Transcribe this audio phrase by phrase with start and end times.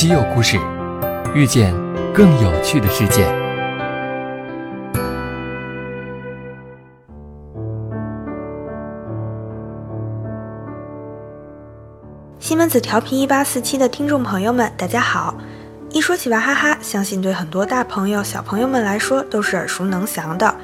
[0.00, 0.58] 稀有故事，
[1.34, 1.74] 遇见
[2.14, 3.22] 更有趣的世界。
[12.38, 15.34] 西门子调频一八四七的听众朋友们，大家好！
[15.90, 20.56] 一说起娃哈哈，相信对很多大朋友、小朋友们来说都是耳熟能详的。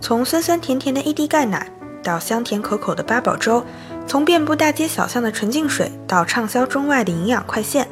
[0.00, 1.70] 从酸酸甜甜的 AD 钙奶，
[2.02, 3.62] 到香甜可口的八宝粥；
[4.06, 7.86] 从遍布大街小巷的纯净水，到畅销中外的营养快线，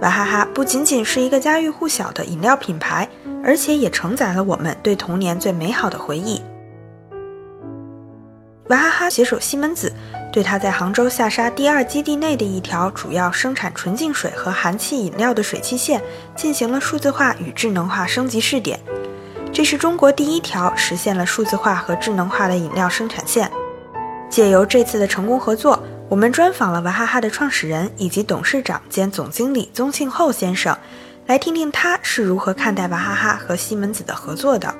[0.00, 3.08] 娃哈哈不仅仅是一个家喻户晓的饮料品牌，
[3.44, 6.40] 而且也承载了我们对童年最美好的回忆。
[8.68, 9.92] 娃哈哈携手西门子，
[10.32, 16.00] 对他在杭州下沙第二基地内的一条主要生产纯净水和含气饮料的水汽线
[16.36, 18.78] 进行了数字化与智能化升级试点。
[19.52, 23.50] 这是中国第一条实现了数字化和智能化的饮料生产线。
[24.28, 30.74] 借由这次的成功合作，我们专访了娃哈哈的创始人以及董事长兼总经理宗庆后先生，
[31.26, 34.74] 来听听他是如何看待娃哈哈和西门子的合作的。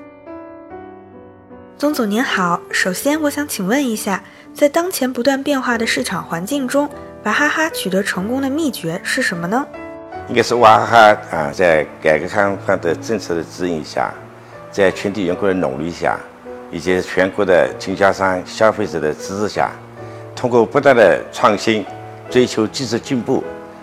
[1.77, 6.89] 宗总您好，首先我想请问一下，在当前不断变化的市场环境中，
[7.25, 9.67] 娃哈哈取得成功的秘诀是什么呢？
[10.31, 10.99] 应该是娃哈哈
[11.31, 14.11] 啊，在改革开放的政策的指引下，
[14.71, 16.19] 在全体员工的努力下，
[16.71, 19.71] 以及全国的经销商、消费者的支持下，
[20.39, 21.85] 通过不断的创新，
[22.31, 23.43] 追求技术进步，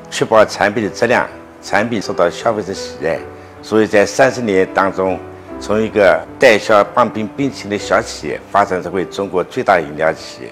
[0.09, 1.27] 确保产品的质量，
[1.61, 3.19] 产品受到消费者喜爱，
[3.61, 5.19] 所以在三十年当中。
[5.57, 10.49] 从一个代销棒冰冰淇淋的小企业，发展成为中国最大的饮料企业。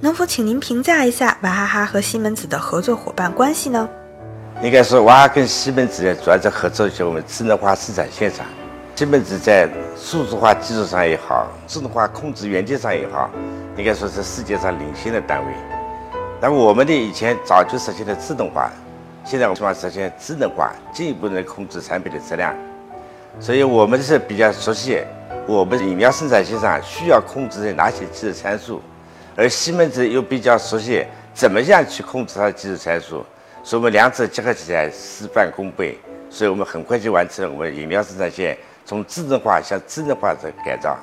[0.00, 3.88] 能否请您评价一下娃哈哈和西门子的合作伙伴关系呢？
[4.60, 8.44] 应该说，娃哈哈跟西门子呢，主要在合作一些我们智能化生产线上。
[8.96, 13.30] 西门子在数字化技术上也好，自动化控制元件上也好，
[13.76, 15.52] 应该说是世界上领先的单位。
[16.40, 18.70] 那么我们的以前早就实现了自动化，
[19.24, 22.54] 现在我们希望实现智能化，进一步能控制产品的质量。
[23.40, 25.02] 所以我们是比较熟悉
[25.46, 28.82] 我们饮料生产线上需要控制的哪些技术参数，
[29.34, 33.24] 而西门子又比较熟悉怎么样去控制它的技术参数，
[33.62, 35.98] 所以我们两者结合起来事半功倍，
[36.28, 40.98] 所以我们很快就完成了我们饮料生产线从自动化向智能化的改造。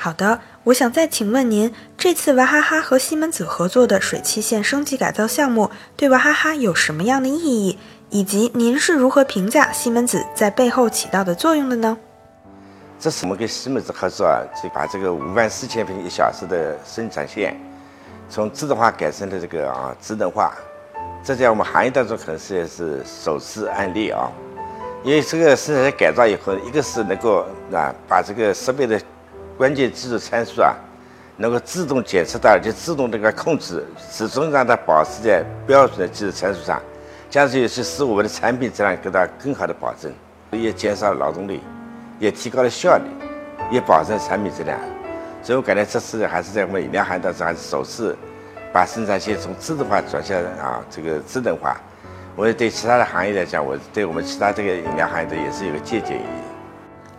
[0.00, 7.76] 好的，我想再请问您，这次娃哈哈和西门子合作的水汽线升级改造项目对娃哈哈有什么样的意义？
[8.08, 11.98] 以及您是如何评价西门子在背后起到的作用的呢？
[13.00, 17.60] 这是我们跟西门子合作啊，就把这个五万四千平一小时的生产线，
[18.30, 20.54] 从自动化改成了这个啊智能化，
[21.24, 24.30] 这在我们行业当中可能是也是首次案例啊。
[25.02, 29.00] 因为这个生产线改造以后，一个是能够啊把这个设备的
[29.58, 30.72] 关键技术参数啊，
[31.36, 36.80] 能够自动检测到，就自动这个控制，始终让它保持在标准的技术参数上。
[37.28, 40.12] 这样子也是使我们的产品质量得到更好的保证，
[40.52, 41.60] 也减少了劳动力，
[42.20, 43.04] 也提高了效率，
[43.68, 44.78] 也保证产品质量。
[45.42, 48.16] 所以我感觉这次还是在我们饮料行当中还是首次
[48.72, 51.76] 把生产线从自动化转向啊这个智能化。
[52.36, 56.47] 我也对其他的行业来讲，我对我们其他这个饮料行业的也是有个借鉴意义。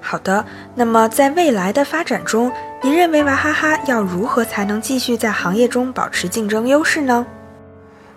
[0.01, 0.43] 好的，
[0.75, 2.51] 那么在未来的发展中，
[2.81, 7.25] 您认为娃哈哈要如何才能继续在行业中保持竞争优势呢？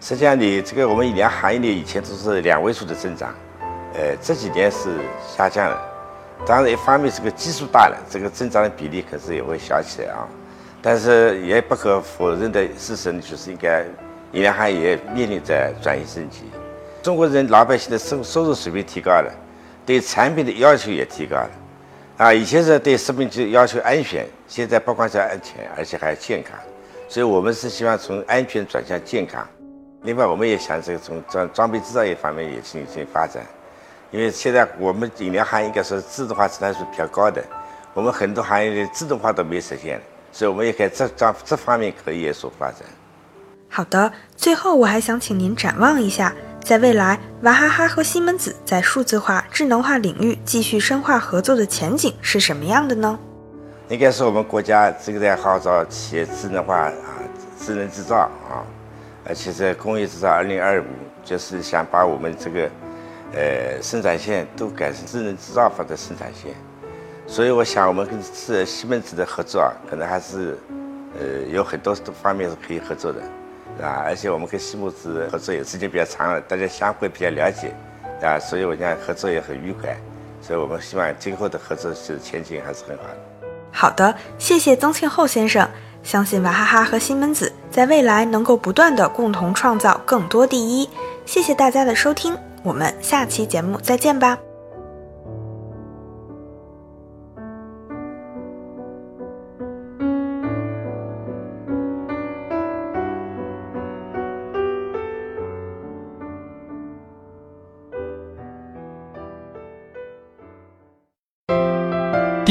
[0.00, 3.34] 实际上，你这个我们饮料行业里以前都是两位数的增长，
[3.94, 4.98] 呃，这几年是
[5.36, 5.80] 下降了。
[6.46, 10.26] 当然，一方面这个基数大了，这个增长的比例可是也会小起来啊。
[10.80, 13.84] 但是也不可否认的事实呢，就是应该
[14.32, 16.50] 饮料行业也面临着转型升级。
[17.02, 19.32] 中国人老百姓的收收入水平提高了，
[19.84, 21.50] 对产品的要求也提高了。
[22.18, 26.56] 啊，以前是对食品就要求安全，现在不光是安全，而且还要健康。
[27.08, 29.46] 所以我们是希望从安全转向健康。
[30.02, 33.42] 另外，我们也想这个从装装备制造业方面也进行发展，
[34.10, 37.42] 因为现在我们饮料行业应该说自动化指数比较高的，
[37.94, 40.00] 我们很多行业的自动化都没实现，
[40.32, 42.80] 所以我们也可以这这这方面可以有所发展。
[43.68, 46.34] 好的，最后我还想请您展望一下，
[46.64, 53.18] 在未来娃哈哈和西门子在数字化、智能化领域继续深化合作的前景是什么样的呢？
[53.88, 56.92] 应该是我们国家这个在号召企业智能化啊，
[57.60, 58.16] 智能制造
[58.48, 58.62] 啊。
[59.24, 60.86] 而且在工业制造二零二五，
[61.24, 62.70] 就是想把我们这个，
[63.34, 66.54] 呃，生产线都改成智能制造法的生产线。
[67.26, 70.56] 所以我想，我们跟是西门子的合作啊，可能还是，
[71.20, 73.20] 呃，有很多方面是可以合作的，
[73.82, 74.02] 啊。
[74.06, 77.74] 而且我们跟西门子合作也时间比较长了，大家相互比较了解，
[78.22, 79.96] 啊，所以我想合作也很愉快。
[80.40, 83.18] 所以我们希望今后的合作是前景还是很好的。
[83.70, 85.68] 好的，谢谢曾庆后先生。
[86.02, 90.90] 相信娃哈哈和西门子在未来能够不断的共同创造更多第一。
[91.24, 94.36] 谢谢大家的收听，我们下期节目再见吧。